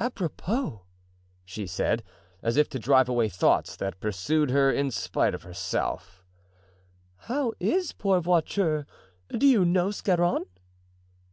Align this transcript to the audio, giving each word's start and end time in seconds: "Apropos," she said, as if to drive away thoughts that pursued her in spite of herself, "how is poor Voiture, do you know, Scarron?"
"Apropos," 0.00 0.82
she 1.44 1.64
said, 1.64 2.02
as 2.42 2.56
if 2.56 2.68
to 2.70 2.78
drive 2.80 3.08
away 3.08 3.28
thoughts 3.28 3.76
that 3.76 4.00
pursued 4.00 4.50
her 4.50 4.68
in 4.72 4.90
spite 4.90 5.32
of 5.32 5.44
herself, 5.44 6.24
"how 7.14 7.52
is 7.60 7.92
poor 7.92 8.20
Voiture, 8.20 8.84
do 9.30 9.46
you 9.46 9.64
know, 9.64 9.92
Scarron?" 9.92 10.46